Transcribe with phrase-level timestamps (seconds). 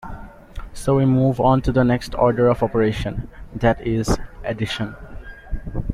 [0.73, 3.29] So we move on to the next order of operation,
[3.61, 4.03] i.e.,
[4.43, 4.95] addition.